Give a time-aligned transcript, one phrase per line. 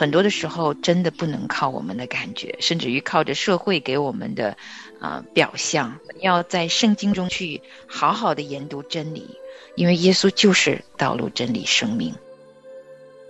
[0.00, 4.56] 很多的时候真的不能靠我们的感觉，甚至于靠着社会给我们的
[4.98, 9.28] 啊表象，要在圣经中去好好的研读真理，
[9.76, 12.14] 因为耶稣就是道路、真理、生命。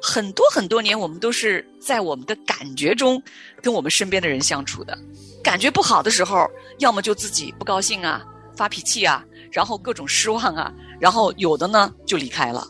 [0.01, 3.21] 很多很多年，我们都是在我们的感觉中
[3.61, 4.97] 跟我们身边的人相处的。
[5.43, 8.25] 感觉不好的时候，要么就自己不高兴啊，
[8.55, 12.65] 发脾气啊，然后各种失望啊，然后有的呢就离开了。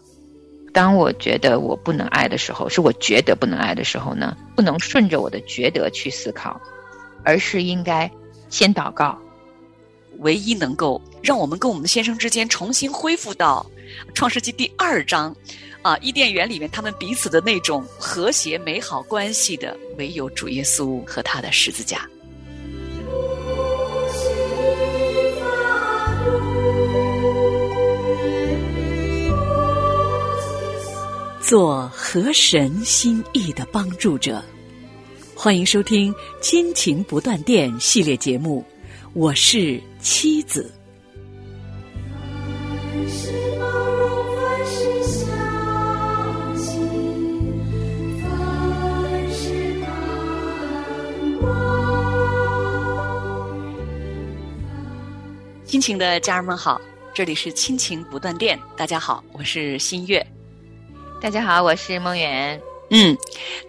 [0.73, 6.61] 当我觉得我不能爱的时候，是我觉得不能爱的时候呢，不能顺着我的觉得去思考，
[7.25, 8.11] 而是应该
[8.49, 9.19] 先祷告。
[10.19, 13.65] 唯一能够让我们跟我们的先生之间重新恢复到
[14.15, 15.35] 《创世纪》第二章
[15.81, 22.07] 啊伊甸园里面他们彼此的那种和谐美好关系的，唯有主耶稣和他的十字架。
[31.51, 34.41] 做河神心意的帮助者，
[35.35, 38.65] 欢迎收听《亲情不断电》系列节目。
[39.15, 40.73] 我是妻子。
[55.65, 56.81] 亲情的家人们好，
[57.13, 58.57] 这里是亲情不断电。
[58.77, 60.25] 大家好，我是新月。
[61.21, 62.59] 大家好，我是梦远。
[62.89, 63.15] 嗯，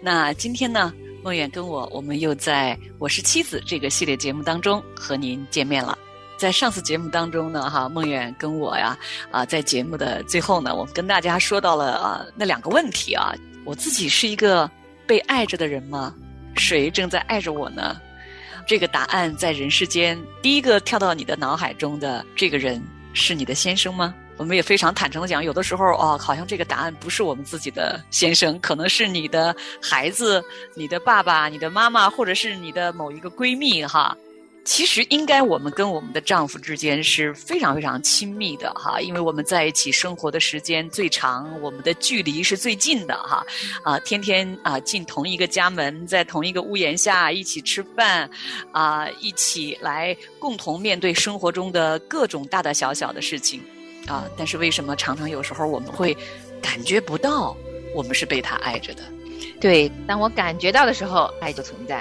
[0.00, 0.90] 那今天呢，
[1.22, 5.98] 梦远跟我，我们又在我是妻子这个系列节目当中和您见面了。
[6.38, 8.98] 在上次节目当中呢，哈，梦远跟我呀，
[9.30, 13.34] 啊，在节目的最后呢，我们跟大家说到了啊那两个问题啊，
[13.66, 14.68] 我自己是一个
[15.06, 16.14] 被爱着的人吗？
[16.56, 18.00] 谁正在爱着我呢？
[18.66, 24.14] 这个答案在人世间第一个跳到你的脑海中的这个人是你的先生吗？
[24.42, 30.44] 我们也非常坦诚的讲，有的时候哦，好像这个答案不是我们自己的先生，可能是你的孩子、
[30.74, 34.16] 你的爸爸、你的妈妈，或者是你的某一个闺蜜哈。
[34.64, 43.46] 其实应该我们跟我们的丈夫之间是非常非常亲密的哈，因为我们在一起生活的时间最长，我们的距离是最近的哈。
[43.84, 48.28] 啊，天天啊进同一个家门，在同一个屋檐下一起吃饭，
[48.72, 53.62] 啊，一起来共同面对生活中的各种大大小小的事情。
[54.06, 54.28] 啊！
[54.36, 56.16] 但是为什么常常有时候我们会
[56.60, 57.56] 感觉不到
[57.94, 59.02] 我们是被他爱着的？
[59.60, 62.00] 对，当我感觉到的时候，爱就存在；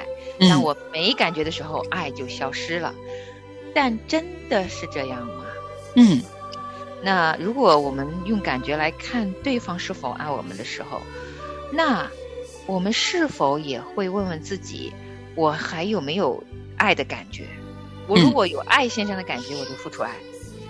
[0.50, 2.94] 当我没感觉的时候，爱就消失了。
[3.74, 5.46] 但真的是这样吗？
[5.96, 6.22] 嗯。
[7.04, 11.02] 那如果我们用感觉来看对方是否爱我们的时候，
[11.72, 12.10] 那
[12.68, 14.94] 我们是否也会问问自己：
[15.36, 16.44] 我还有没有
[16.78, 17.48] 爱的感觉？
[18.08, 20.12] 我如果有爱先生的感觉，我就付出爱。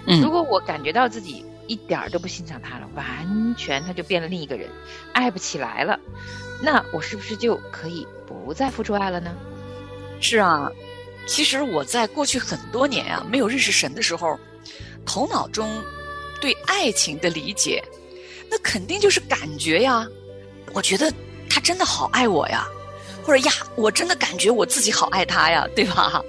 [0.05, 4.69] 如果我感觉到自己一点儿都不欣赏他了，完全他就变了另一个人，
[5.13, 5.99] 爱不起来了，
[6.61, 9.33] 那我是不是就可以不再付出爱了呢？
[10.19, 10.71] 是啊，
[11.25, 14.39] 其实我在过去很多年啊，没有认识神的时候，
[15.05, 15.81] 头脑中
[16.39, 17.83] 对爱情的理解，
[18.49, 20.05] 那肯定就是感觉呀。
[20.73, 21.11] 我觉得
[21.49, 22.67] 他真的好爱我呀，
[23.23, 26.23] 或者呀，我真的感觉我自己好爱他呀，对吧？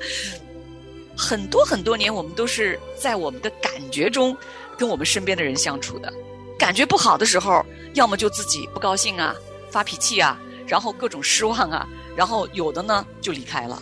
[1.23, 4.37] 很多很多年，我们都是在我们的感觉中
[4.77, 6.13] 跟我们身边的人相处的。
[6.59, 9.33] 感觉不好的时候，要么就自己不高兴啊，
[9.71, 13.81] 发脾气啊，然后各种失望啊，然后有的呢就离开了。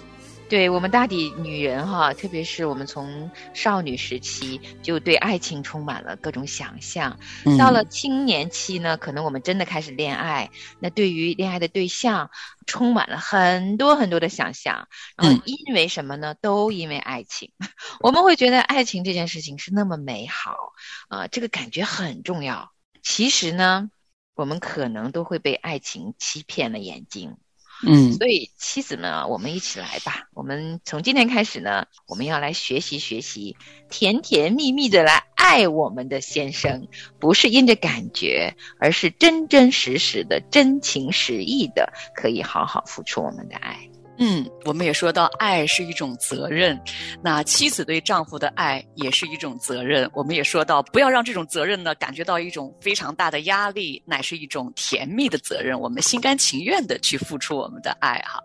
[0.51, 7.17] 对我们大抵女人哈，特别是我们从少女时期就对爱情充满了各种想象，
[7.57, 10.51] 到了青年期呢，可能我们真的开始恋爱，
[10.81, 12.33] 那对于恋爱的对象
[12.67, 16.35] 充满了很多很多的想象，然后因为什么呢？
[16.41, 17.53] 都因为爱情，
[18.03, 20.73] 我们会觉得爱情这件事情是那么美好，
[21.09, 22.73] 啊，这个感觉很重要。
[23.05, 23.89] 其实呢，
[24.35, 27.37] 我们可能都会被爱情欺骗了眼睛。
[27.83, 30.29] 嗯，所以妻子们，我们一起来吧。
[30.35, 33.57] 我们从今天开始呢，我们要来学习学习，
[33.89, 36.89] 甜甜蜜蜜的来爱我们的先生，
[37.19, 43.90] 不是因着感觉，而是真真实实的、真情实意的，可以好好付出我们的爱。
[44.23, 46.79] 嗯，我们也说到，爱是一种责任。
[47.25, 50.09] 那妻子对丈夫的爱也是一种责任。
[50.13, 55.81] 我们也说到，不要让这种责任呢感觉到一种非常大的压力，乃是一种甜蜜的责任。
[55.81, 58.39] 我们心甘情愿的去付出我们的爱哈。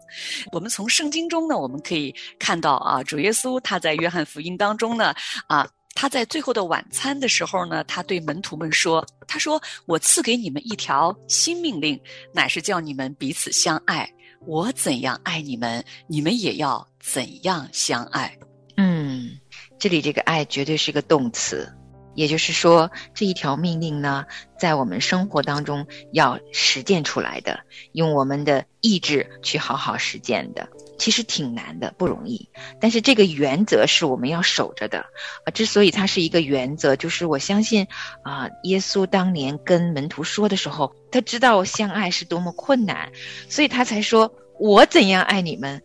[0.54, 5.13] 我们从圣经中呢，我们可以看到啊，主耶稣他在约翰福音当中呢，
[5.48, 12.00] 啊，他在最后的晚餐的时候呢，他对门徒们说：“他说，我赐给你们一条新命令，
[12.33, 14.10] 乃是叫你们彼此相爱。”
[14.47, 18.38] 我怎样爱你们，你们也要怎样相爱。
[18.77, 19.39] 嗯，
[19.80, 21.71] 这里这个爱绝对是个动词，
[22.13, 24.25] 也就是说，这一条命令呢，
[24.59, 27.62] 在我们生活当中要实践出来的，
[27.94, 32.50] 用我们的意志去好好实践的，其实挺难的，不容易。
[32.80, 35.00] 但是这个原则是我们要守着的
[35.45, 35.51] 啊。
[35.53, 37.88] 之所以它是一个原则，就是我相信
[38.24, 43.12] 啊，耶稣当年跟门徒说的时候，他知道相爱是多么困难，
[43.50, 45.81] 所以他才说：“我怎样爱你们，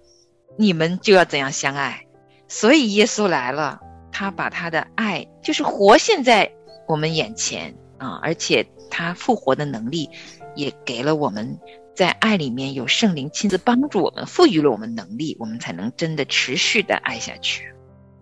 [0.57, 2.07] 你们就要怎样相爱。”
[2.49, 3.81] 所以耶稣来了。
[4.13, 6.53] 他把他的爱就是活现在
[6.89, 10.11] 我们眼前啊，而且他复活的能力
[10.57, 11.59] 也给了我们
[12.01, 17.71] 在爱里面有圣灵亲自帮助我们，赋予了我们能力，我们才能真的持续的爱下去。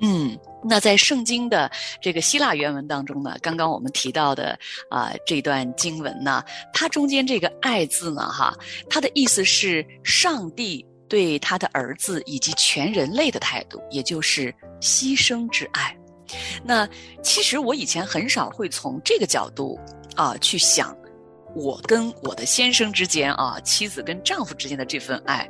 [0.01, 1.71] 嗯，那在圣经的
[2.03, 4.59] 这个希腊原文当中呢，刚刚我们提到的
[4.91, 8.53] 啊这段经文呢，它中间这个“爱”字呢，哈，
[8.91, 14.53] 它的意思是上帝对他的儿子以及全人类的态度，也就是。
[14.81, 15.97] 牺牲之爱，
[16.63, 16.89] 那
[17.21, 19.77] 其实我以前很少会从这个角度
[20.15, 20.97] 啊去想，
[21.59, 25.49] 我跟我的先生之间啊，妻子跟丈夫之间的这份爱，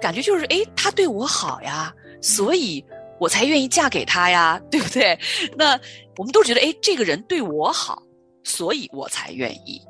[0.00, 2.84] 感觉就是哎，他对我好呀，所以
[3.20, 5.18] 我才愿意嫁给他呀， 对不对？
[5.56, 5.78] 那
[6.16, 8.02] 我们都觉得哎，这个人对我好，
[8.42, 9.80] 所以我才愿意。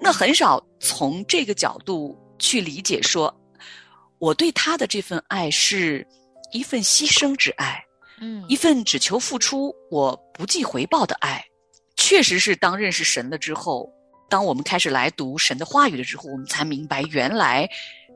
[0.00, 3.34] 那很少从这个角度去理解，说
[4.18, 6.06] 我对他的这份爱是
[6.52, 7.84] 一份牺牲之爱。
[8.20, 11.44] 嗯，一份只求付出，我不计回报的爱，
[11.96, 13.90] 确实是当认识神了之后，
[14.32, 17.68] 当我们开始来读神的话语的时候，我们才明白，原来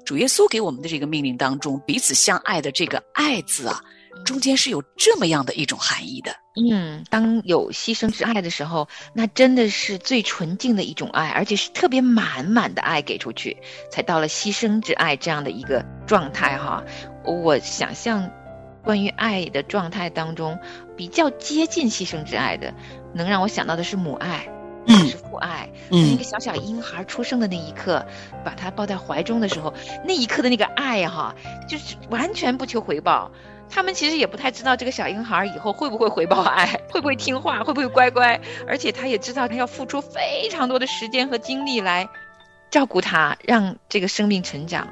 [0.02, 3.82] 主耶稣给我们的这个命令当中，彼此相爱的这个“爱”字啊，
[4.24, 6.34] 中间是有这么样的一种含义的。
[6.70, 13.54] 嗯，当有牺牲之爱的时候，那真的是最纯净的一种爱，而且是特别满满的爱给出去，
[13.90, 16.82] 才到了牺牲之爱这样的一个状态哈。
[17.26, 18.30] 我想象。
[18.82, 20.56] 关于爱的状态当中，
[20.96, 22.72] 比较接近牺牲之爱的，
[23.12, 24.48] 能让我想到的是母爱，
[24.88, 25.68] 是父爱。
[25.90, 28.04] 嗯，一个小小婴孩出生的那一刻，
[28.44, 29.72] 把他抱在怀中的时候，
[30.04, 31.34] 那一刻的那个爱哈，
[31.68, 33.30] 就是完全不求回报。
[33.68, 38.40] 他们其实也不太知道这个小婴孩以后会不会回报爱， 会不会听话，会不会乖乖。
[38.68, 42.08] 而且他也知道他要付出非常多的时间和精力来
[42.70, 44.88] 照顾他，让这个生命成长。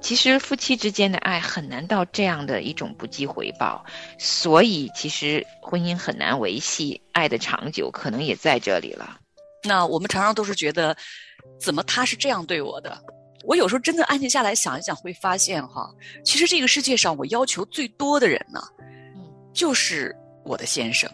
[0.00, 3.84] 其实夫妻之间的爱很难到这样的一种不计回报，
[4.18, 9.18] 所以其实婚姻很难维系，爱的长久可能也在这里了。
[9.64, 10.96] 那我们常常都是觉得，
[11.60, 12.96] 怎么他是这样对我的？
[13.44, 15.90] 我有时候真的安静下来想一想，会发现哈，
[16.24, 18.60] 其实这个世界上我要求最多的人呢，
[19.52, 20.14] 就是
[20.44, 21.10] 我的先生，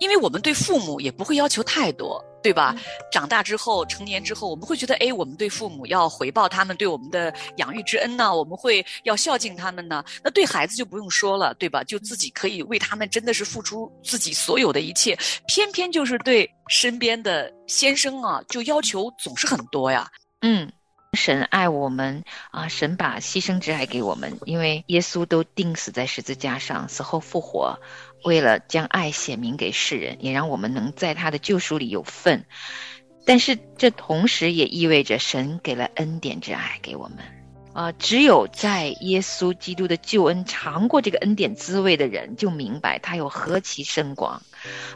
[0.00, 2.22] 因为我们对父母也不会要求太多。
[2.42, 2.74] 对吧？
[3.10, 10.04] 长大之后，成年之后，我们会觉得，哎，我们对父母要回报他们对我们的养育之恩呢，我们会要孝敬他们呢。
[10.22, 11.82] 那对孩子就不用说了，对吧？
[11.84, 15.18] 就自己可以为他们真的是付出自己所有的一切。
[15.46, 20.08] 偏偏就是对身边的先生啊，就要求总是很多呀。
[20.40, 20.70] 嗯，
[21.18, 22.22] 神爱我们
[22.52, 27.80] 啊，神把牺牲之爱给我们，因为耶稣都钉死在十字架上，死后复活。
[28.24, 32.44] 为了将爱显明给世人，也让我们能在他的救赎里有份，
[33.26, 37.18] 但是这同时也意味着神给了恩典之爱给我们。
[37.74, 44.42] 啊，只有在耶稣基督的救恩尝过这个恩典滋味的人，就明白他有何其深广。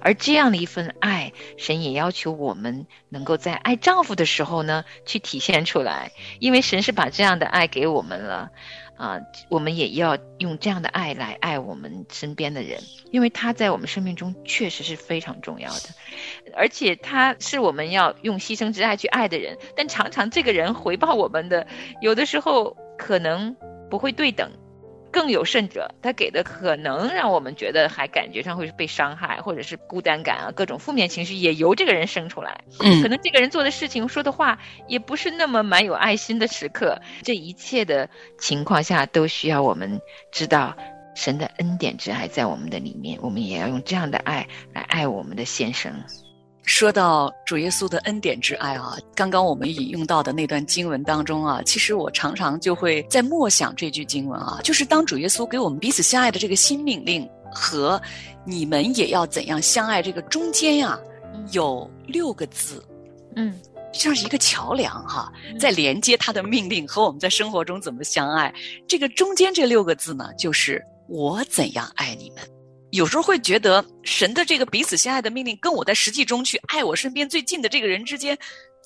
[0.01, 8.51] 而这样的一份爱，神也要求我们能够在爱丈夫的时候呢，去体现出来，因为神是把这样的爱给我们了。
[8.99, 15.89] 啊，我们也要用这样的爱来爱我们身边的人，因为他在我们生命中确实是非常重要的，
[16.55, 21.67] 而且他是我们要用牺牲之爱去爱的人，但常常这个人回报我们的，
[22.01, 23.57] 有的时候可能
[23.91, 24.53] 不会对等。
[25.13, 32.63] 更有甚者，他给的可能让我们觉得还感觉上会是被伤害，或者是孤单感啊，各种负面情绪也由这个人生出来。
[32.81, 36.99] 嗯，可能这个人做的事情、说的话也不是那么蛮有爱心的时刻。
[37.23, 40.01] 这一切的情况下，都需要我们
[40.33, 40.75] 知道
[41.15, 45.93] 神的恩典之爱在我们的里面，我们也要用这样的爱来爱我们的先生。
[46.65, 58.01] 说到主耶稣的恩典之爱啊，刚刚我们引用到的那段经文当中啊，其实我常常就会在默想这句经文啊，就是当主耶稣给我们彼此相爱的这个新命令和
[58.45, 60.99] 你们也要怎样相爱这个中间呀，
[61.51, 62.83] 有六个字，
[63.35, 63.59] 嗯，
[63.93, 68.55] 像是一个桥梁哈，在连接他的命令和我们在生活中怎么相爱。
[68.87, 72.39] 这个中间这六个字呢，就是我怎样爱你们。
[72.93, 78.37] 有时候会觉得神的这个彼此相爱的命令，跟我在实际中去爱我身边最近的这个人之间，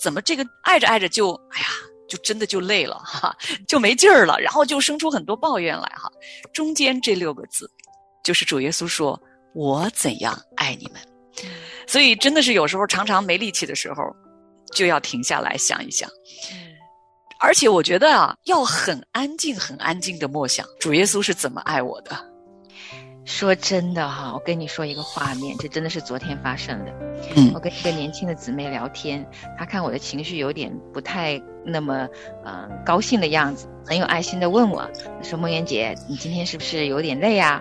[0.01, 1.67] 怎么这个爱着爱着就哎呀，
[2.09, 3.37] 就真的就累了哈，
[3.67, 6.09] 就没劲儿了，然后就生出很多抱怨来哈。
[6.53, 7.69] 中间这六个字，
[8.23, 9.21] 就是主耶稣说
[9.55, 11.01] ：“我怎样爱你们。”
[11.85, 14.05] 所以真的是有时候常常没力气的时候，
[14.73, 16.09] 就要停下来想一想。
[17.41, 22.36] 而且我觉得啊，要很安静、很安静的默想，主耶稣是怎么爱我的。
[23.27, 26.93] 说真的哈，我跟你说一个画面，这真的是昨天发生的。
[27.35, 29.27] 嗯，我跟一个年轻的姊妹聊天，
[29.59, 32.09] 她看我的情绪有点不太那么
[32.45, 34.89] 嗯高兴的样子，很有爱心的问我，
[35.23, 37.61] 说：“梦妍姐，你今天是不是有点累啊？”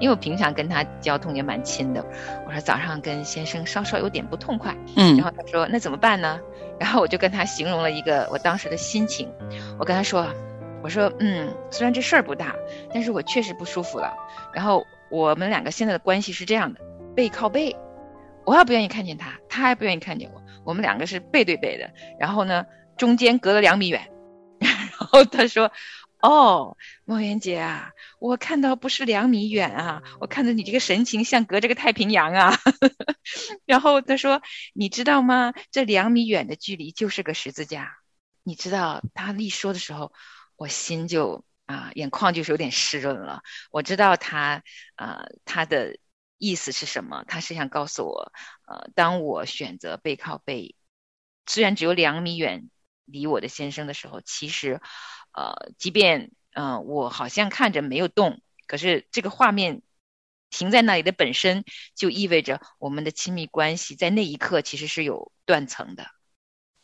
[0.00, 2.04] 因为我平常跟她交通也蛮亲的，
[2.44, 4.76] 我说早上跟先生稍稍有点不痛快。
[4.96, 6.40] 嗯，然后她说：“那怎么办呢？”
[6.80, 9.32] 然后我就跟她形容了一个我当时的心情，
[9.78, 10.26] 我跟她说
[10.82, 12.56] ：“我说嗯，虽然这事儿不大，
[12.92, 14.12] 但是我确实不舒服了。
[14.52, 16.80] 然后。”我们两个现在的关系是这样的，
[17.14, 17.76] 背靠背，
[18.44, 24.10] 我要不愿意看见他，他还不愿意看见我，我们两个是背对背的，然后呢，中间隔了两米远，
[24.58, 25.70] 然后他说
[26.20, 32.58] ：“哦，梦圆姐啊，我看到不是两米远啊，我看到你这个神情像隔着个太平洋啊。
[33.64, 34.42] ”然后他说
[34.74, 35.52] ：“你知道吗？
[35.70, 37.98] 这两米远的距离就是个十字架。”
[38.42, 40.12] 你知道他一说的时候，
[40.56, 41.44] 我心就。
[41.66, 43.42] 啊，眼眶就是有点湿润了。
[43.72, 44.62] 我知道他，
[44.94, 45.98] 呃，他的
[46.38, 47.24] 意思是什么？
[47.26, 48.32] 他是想告诉我，
[48.68, 50.76] 呃，当我选择背靠背，
[51.44, 52.70] 虽然只有两米远
[53.04, 54.80] 离我的先生的时候，其实，
[55.32, 59.82] 呃，即便，嗯，我好像看着没有动，可是这个画面
[60.50, 61.64] 停在那里的本身，
[61.96, 66.06] 就意味着我们的亲密关系在那一刻其实是有断层的。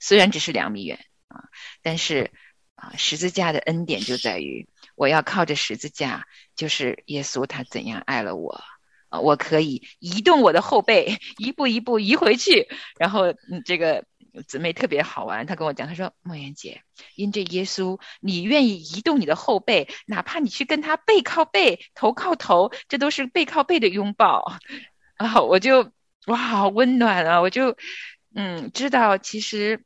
[0.01, 1.45] 虽然只是两米远啊，
[1.83, 2.33] 但是。
[2.75, 4.69] 啊，十字架的恩典就在于，
[5.03, 8.63] 我要靠着十字架，就是耶稣他怎样爱了我
[9.09, 12.69] 啊，我可以移动我的后背，一步一步移回去。
[13.01, 14.05] 然后，这个
[14.47, 16.83] 姊妹特别好玩，她跟我讲，她说：“莫言姐，
[17.17, 24.57] 因着耶稣，你愿意移动你的后背，哪怕你去跟他背靠背、头靠头，这都是背靠背的拥抱。
[25.19, 25.91] ”啊，我就
[26.27, 27.41] 哇，好温暖啊！
[27.41, 27.77] 我就
[28.37, 29.85] 嗯，知道其实。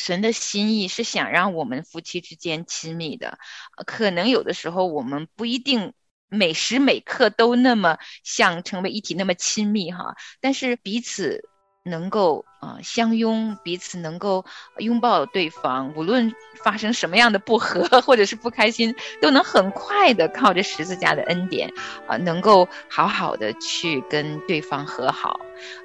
[0.00, 3.38] 神的心意是想让我们夫妻之间亲密的，
[3.86, 5.92] 可能有的时候我们不一定
[6.28, 11.49] 每时每刻都那么像成为一体那么亲密哈，但是彼此
[11.82, 14.44] 能够啊相拥，彼此能够
[14.78, 16.32] 拥抱对方，无论
[16.62, 21.72] 发生什么样的不和 或者是不开心，都能很快的靠着十字架的恩典
[22.06, 25.40] 啊，能够好好的去跟对方和好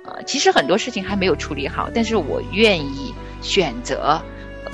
[0.05, 0.21] 啊。
[0.25, 3.13] 其实很多事情还没有处理好，但是我愿意。
[3.41, 4.19] 选择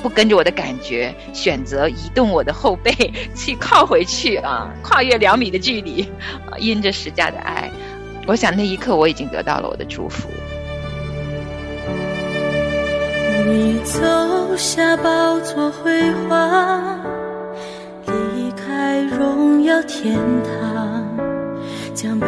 [0.02, 2.90] 不跟着我的感觉，选择移动我的后背
[3.36, 6.04] 去靠回去啊，跨越两米的距离，
[6.50, 7.70] 啊，因着十架的爱，
[8.26, 10.30] 我想那一刻我已经得到了我的祝福。
[13.84, 15.92] 走下宝座辉
[16.28, 17.00] 煌，
[18.06, 21.04] 离开荣耀天堂，
[21.94, 22.28] 将背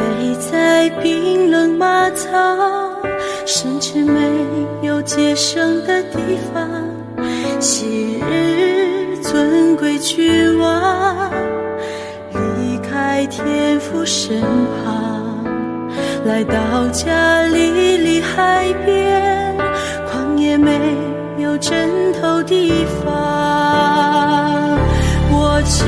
[0.52, 2.30] 在冰冷马槽。
[3.46, 4.20] 甚至没
[4.82, 6.18] 有接生的地
[6.54, 6.66] 方，
[7.60, 11.30] 昔日尊贵君王，
[12.32, 15.46] 离开天父身旁，
[16.26, 19.56] 来到加利利海边，
[20.08, 20.80] 旷野美
[21.44, 23.12] 有枕头地方，
[25.30, 25.84] 我知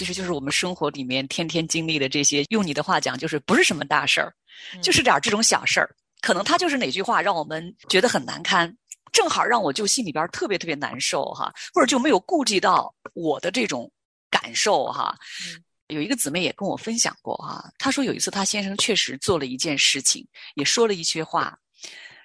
[0.00, 2.42] 其实就是我们生活里面天天经历的这些。
[2.48, 4.32] 用你的话讲，就是不是什么大事儿，
[4.82, 5.94] 就是点儿这种小事儿。
[6.22, 8.74] 可能他就是哪句话让我们觉得很难堪，
[9.12, 13.92] 正好让我就心里边特别特别难受哈，或者就没有顾及到我的这种
[14.30, 15.14] 感受哈。
[15.88, 21.58] 有一个姊妹也跟我分享过哈，她说有一次她先生确实做了一件事情，也说了一些话，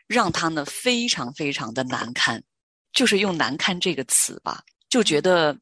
[0.08, 2.42] 让她呢非常非常的难堪，
[2.94, 5.58] 就是用难堪这个词吧，就觉得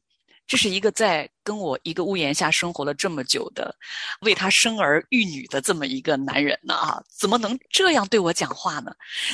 [0.46, 3.74] 这是一个在跟我一个屋檐下生活了这么久的，
[4.20, 8.92] 为他生儿育女的这么一个男人呢啊，怎么能这样对我讲话呢？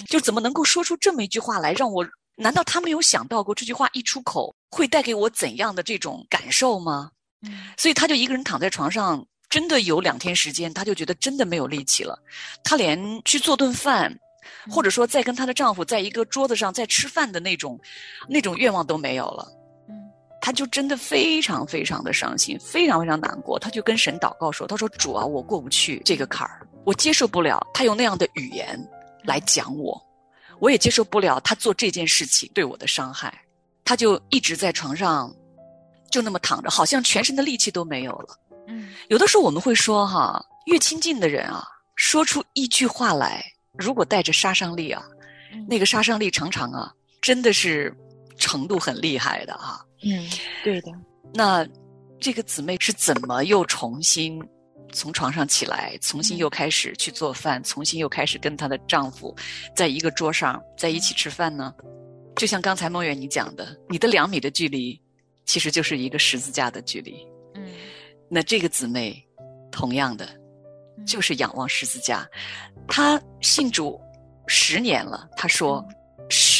[0.08, 7.10] 就怎么能够说出这么一句话来，让我难道他没有想到过这句话一出口会带给我怎样的这种感受吗？
[7.76, 12.18] 所以他就一个人躺在床上，真的有两天时间，他就觉得真的没有力气了。
[12.62, 14.16] 他连去做顿饭，
[14.70, 17.80] 或者说再跟她的丈夫在一个桌子上在吃饭的那种，
[18.28, 19.48] 那种愿望都没有了。
[20.40, 23.58] 嗯，他就真的非常非常的伤心，非常非常难过。
[23.58, 28.78] 他就跟神祷告说：“他说主啊，我过不去这个坎儿，我接受不了他用那样的语言
[29.24, 30.00] 来讲我，
[30.58, 33.32] 我也接受不了他做这件事情对我的伤害。”
[33.84, 35.32] 他就一直在床上。
[36.10, 38.36] 就那么躺着，好像全身的力气都没有了。
[38.66, 43.44] 嗯，有的时候我们会说哈，越亲近的人啊，说出一句话来，
[43.78, 45.04] 如果带着杀伤力啊，
[45.68, 47.96] 那个杀伤力常常啊，真的是
[48.36, 49.80] 程度很厉害的啊。
[50.02, 50.28] 嗯，
[50.64, 50.92] 对的。
[51.34, 51.66] 那
[52.18, 54.42] 这个姊妹是怎么又重新
[54.92, 59.34] 从床上起来，重新又开始去做饭，重新又开始跟她的丈夫
[59.74, 61.74] 在一个桌上在一起吃饭呢？
[62.36, 65.00] 就像刚才梦远你讲的，你的两米的距离。
[65.46, 67.72] 其实就是一个十字架的距离，嗯，
[68.28, 69.20] 那这个姊妹，
[69.72, 70.28] 同样的，
[71.04, 72.24] 就是仰望十字架。
[72.86, 74.00] 她信主
[74.46, 75.84] 十年了，她说，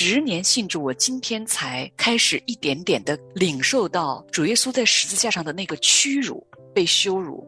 [0.03, 6.43] 十年信主，我今天才开始一点点的领受到主耶稣在十字架上的那个屈辱、
[6.75, 7.47] 被羞辱。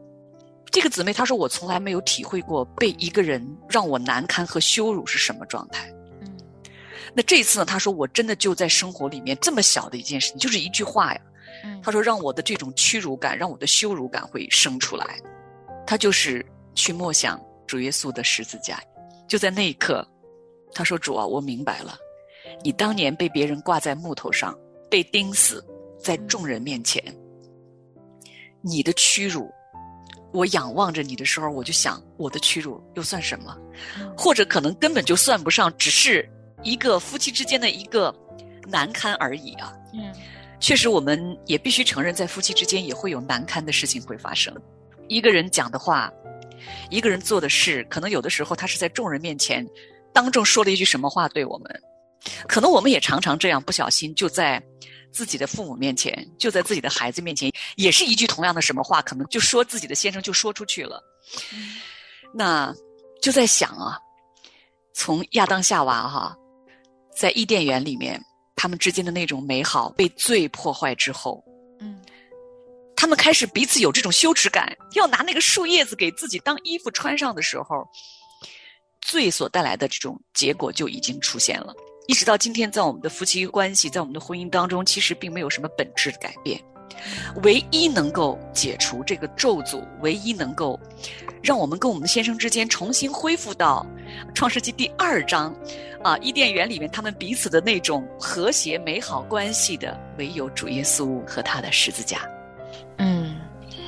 [0.66, 5.90] 这个姊妹她说，我从来没有体会过被一个人让我难堪和羞辱是什么状态。
[6.20, 6.30] 嗯，
[7.14, 11.20] 那这一次呢，她说，我真的就在生活里面这么小的一件事情，就是一句话呀。
[11.64, 15.18] 嗯，她说：“让我的这种屈辱感，让我的羞辱感会生出来。”
[15.88, 18.78] 她就是去默想主耶稣的十字架。
[19.26, 20.06] 就在那一刻，
[20.74, 21.96] 他说：“主啊，我明白了，
[22.64, 24.56] 你当年被别人挂在木头上，
[24.90, 25.64] 被钉死
[25.98, 27.02] 在众人面前，
[28.60, 29.50] 你的屈辱，
[30.32, 33.56] 我仰望着你的时候，我就想，我的屈辱又算什么？
[34.16, 36.28] 或者可能根本就算不上，只是
[36.62, 38.14] 一个夫妻之间的一个
[38.68, 40.12] 难堪而已啊。”嗯。
[40.60, 44.54] 确实，我们也必须承认，在夫妻之间也会有难堪的事情会发生。
[45.08, 46.08] 一个人讲的话，
[46.88, 49.66] 一个人做的事，可能有的时候他是在众人面前
[50.12, 51.82] 当众说了一句什么话对我们，
[52.48, 54.62] 可能我们也常常这样不小心就在
[55.10, 61.02] 自己的父母面前，就在自己的孩子面前，也是一句同样的什么话，可能就说自己的先生就说出去了。
[62.34, 62.74] 那
[63.20, 63.98] 就在想啊，
[64.94, 66.36] 从亚当夏娃哈，
[67.16, 68.22] 在伊甸园里面。
[68.54, 71.42] 他们之间的那种美好被罪破坏之后，
[71.80, 72.00] 嗯，
[72.94, 77.84] 他们开始彼此有这种羞耻感，要拿那个树叶子给自己当衣服穿上的时候，
[79.00, 81.74] 罪所带来的这种结果就已经出现了。
[82.06, 86.60] 一直到今天，在我们的夫妻关系，在我们的婚姻当中，其实并没有什么本质的改变。
[87.42, 90.78] 唯一能够解除这个咒诅，唯一能够
[91.42, 93.86] 让我们跟我们的先生之间重新恢复到
[94.34, 95.54] 《创世纪》第二章，
[96.02, 102.28] 啊，伊甸园里面他们彼此的那种和谐美好关系的，唯有主耶稣和他的十字架。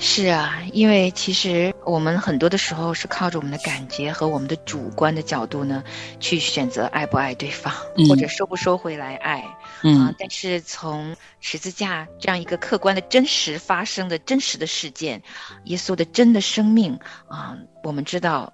[0.04, 0.06] 嗯。
[0.06, 5.82] 是啊，因为其实我们很多的时候是靠着我们的感觉和我们的主观的角度呢，
[6.20, 7.72] 去选择爱不爱对方，
[8.08, 9.40] 或者收不收回来爱。
[9.40, 15.22] 啊，但是从十字架这样一个客观的真实发生的真实的事件，
[15.64, 18.52] 耶稣的真的生命啊，我们知道。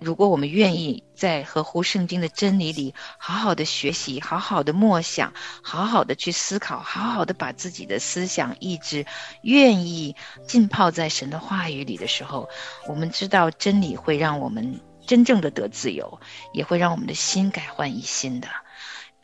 [0.00, 9.04] 如果我们愿意在合乎圣经的真理里好好的学习，好好的默想，好好的去思考，好好的把自己的思想意志
[9.42, 12.48] 愿意浸泡在神的话语里的时候，
[12.88, 16.18] 我们知道真理会让我们真正的得自由，
[16.54, 18.48] 也会让我们的心改换一新的。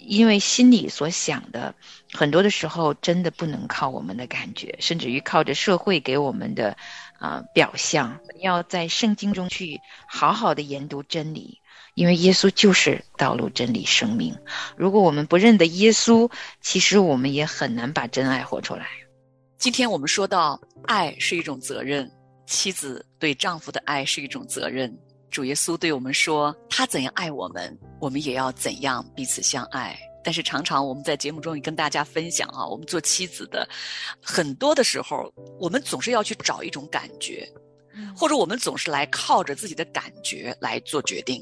[0.06, 1.74] 因为心里所想的
[2.12, 6.76] 很多的时候，真的不能靠我们的感觉，甚至于靠着社会给我们的。
[7.18, 11.58] 啊，表象要在圣经中去好好的研读真理，
[11.94, 14.36] 因为耶稣就是道路、真理、生命。
[14.76, 18.86] 如果我们不认得耶稣，其实我们也很难把真爱活出来。
[19.56, 22.06] 今天我们说到，爱是一种责任，
[22.46, 24.94] 妻子对丈夫的爱是一种责任。
[25.30, 29.98] 主耶稣对我们说，他怎样爱我们，我们也要怎样彼此相爱。
[30.24, 33.68] 但是常常我们在节目中也跟大家分享啊，我们做妻子的，
[34.20, 37.48] 很多的时候，我们总是要去找一种感觉，
[38.16, 41.40] 或者我们总是来靠着自己的感觉来做决定，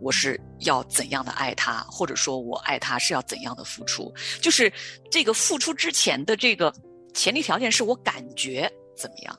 [0.00, 4.70] 我是要怎样的爱他，或者说我爱他是要怎样的付出，就是
[5.10, 6.70] 这个付出之前的这个
[7.14, 9.38] 前提条件是我感觉怎么样。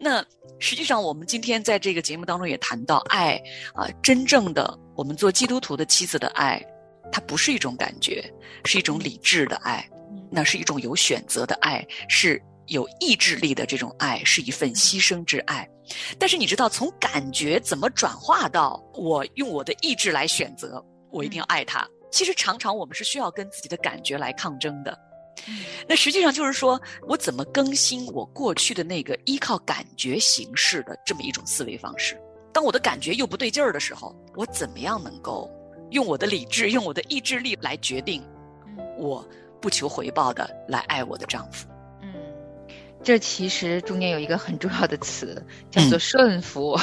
[0.00, 0.24] 嗯，那
[0.58, 3.40] 实际上我们今天在这个节目当中也谈到爱
[3.74, 6.60] 啊，真正的我们做基督徒的妻子的爱。
[7.12, 8.22] 它不是一种感觉，
[8.64, 9.84] 是一种理智的爱，
[10.30, 15.68] 那是一种有选择的爱，是有意志力的这种爱，是一份牺牲之爱。
[16.20, 21.84] 但是你知道，从感觉怎么转化到我用我的意志来选择，我一定要爱他。
[22.12, 24.96] 其实常常我们是需要跟自己的感觉来抗争的。
[25.88, 32.20] 那实际上就是说我怎么更新我过去的那个依靠感觉形式的这么一种思维方式？
[32.52, 35.50] 当我的感觉又不对劲儿的时候，我怎么样能够？
[35.90, 38.22] 用我的理智，用我的意志力来决定，
[38.96, 39.26] 我
[39.60, 41.66] 不求回报的来爱我的丈夫。
[43.00, 46.78] 嗯，这其实中间有一个很重要的词，叫做顺服。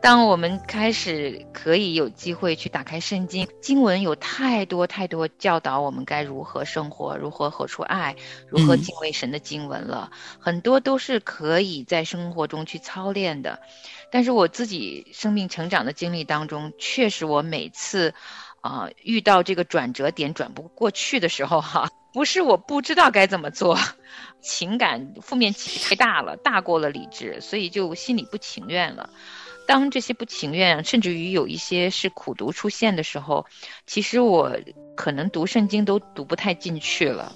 [0.00, 8.14] 当我们开始可以有机会去打开圣经，经文有太多太多教导我们该如何生活，如何活出爱，
[8.48, 13.60] 如何敬畏神的经文了，很多都是可以在生活中去操练的。
[14.10, 18.14] 但是我自己生命成长的经历当中，确实我每次，
[18.60, 23.78] 啊，遇到这个转折点转不过去的时候，哈，不是我不知道该怎么做，
[24.40, 29.10] 情感负面情绪太大了，大过了理智，所以就心里不情愿了。
[29.66, 33.44] 当这些不情愿，甚至于有一些是苦读出现的时候，
[33.86, 34.56] 其实我
[34.96, 37.34] 可能读圣经都读不太进去了。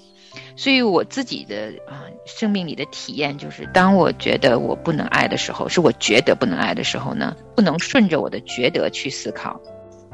[0.55, 9.61] 所以我自己的啊，生命里的体验就是，当我觉得我不能爱的时候，是我觉得不能爱的时候呢，不能顺着我的觉得去思考，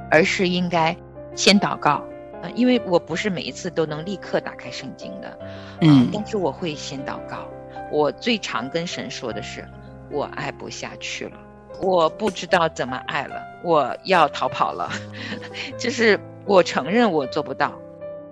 [0.10, 0.96] 而是应该
[1.36, 2.04] 先祷告
[2.42, 5.40] 啊，因为我不是每一次都能立刻打开圣经的，
[5.82, 7.48] 嗯，但是我会先祷告。
[7.92, 9.68] 我最常跟神说的是，
[10.12, 11.38] 我爱不下去了，
[11.82, 14.92] 我不知道怎么爱了，我要逃跑了，
[15.78, 17.74] 就是我承认我做不到。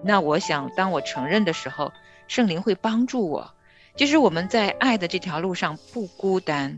[0.04, 1.92] 那我想，当我承认的时候，
[2.28, 3.52] 圣灵会帮助我。
[3.96, 6.78] 就是我们在爱的这条路上不孤单。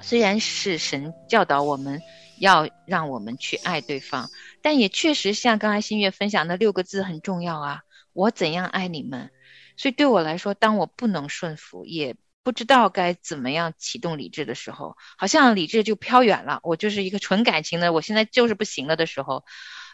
[0.00, 2.00] 虽然是神教导我们
[2.42, 4.28] 要让我们去爱对方，
[4.62, 7.82] 但也确实像刚才新月分享的六个字很重要啊。
[8.12, 9.30] 我怎样爱你们？
[9.76, 16.58] 所以对我来说，当我不能顺服，也不知道该怎么样启动理智的时候，好像理智就飘远了。
[16.64, 19.44] 我就是一个纯感情的，我现在就是不行了的时候。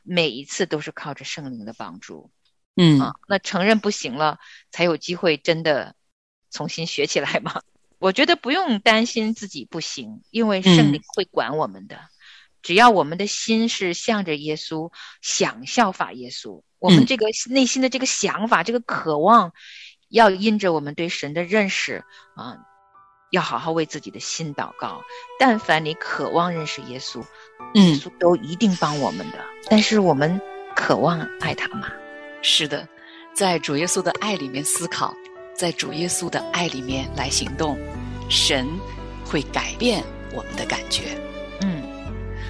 [0.04, 2.30] 每一次都是靠着圣灵的帮助，
[2.76, 4.38] 嗯啊，那承认不行了，
[4.70, 5.94] 才有机会真的
[6.50, 7.60] 重新学起来嘛。
[7.98, 11.98] 我觉得不用担心自己不行，因为圣灵会管我们的。
[12.62, 14.90] 只要我们的心是向着耶稣，
[15.22, 19.52] 想效法耶稣，我们这个内心的这个想法、这个渴望，
[20.08, 22.04] 要因着我们对神的认识
[22.36, 22.56] 啊，
[23.30, 25.02] 要好好为自己的心祷告。
[25.38, 27.22] 但凡你渴望认识耶稣。
[27.74, 30.40] 耶稣都一定帮我们的，但是我们
[30.74, 31.92] 渴望爱他吗？
[32.40, 32.88] 是的，
[33.34, 35.14] 在主耶稣的爱里面思考，
[35.54, 37.78] 在主耶稣的爱里面来行动，
[38.30, 38.66] 神
[39.26, 41.20] 会改变我们的感觉。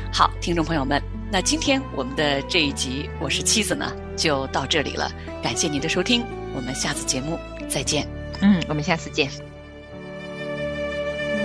[0.09, 5.11] 嗯，好，听众朋友们，那今天我们的这一集我是妻子呢，就到这里了。
[5.43, 8.07] 感谢您的收听，我们下次节目再见。
[8.41, 9.29] 嗯，我们下次见。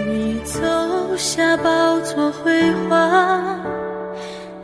[0.08, 0.60] 你走
[1.18, 3.60] 下宝座辉煌，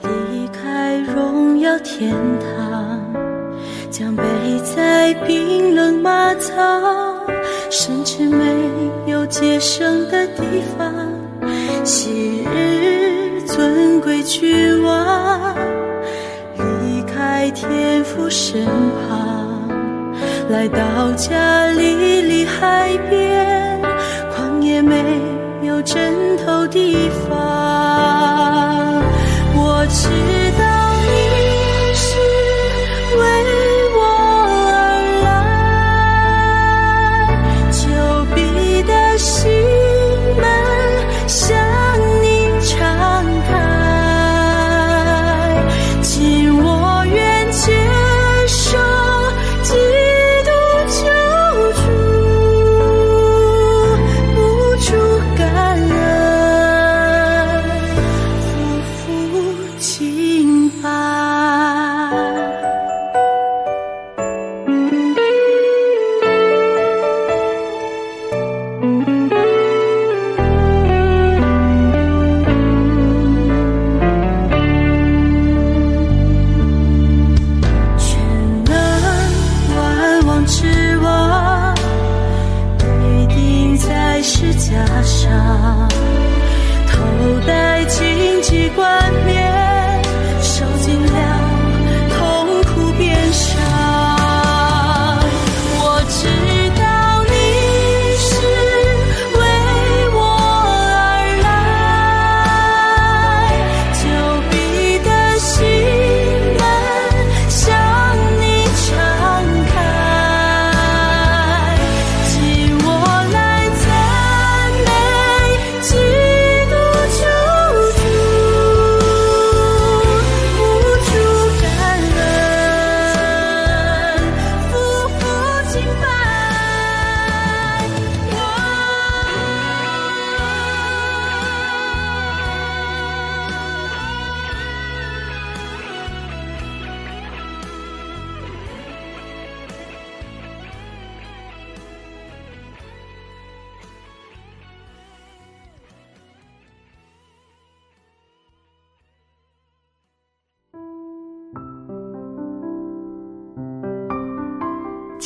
[0.03, 2.99] 离开荣耀天堂，
[3.91, 4.23] 将背
[4.75, 6.53] 在冰冷马槽，
[7.69, 8.45] 甚至没
[9.07, 10.43] 有接生的地
[10.77, 10.93] 方。
[11.85, 12.98] 昔日
[13.59, 15.53] 尊贵君王，
[16.55, 19.67] 离开天父身旁，
[20.47, 23.81] 来到家里离海边，
[24.31, 25.03] 旷野没。
[25.63, 29.03] 有枕头地方，
[29.53, 30.07] 我知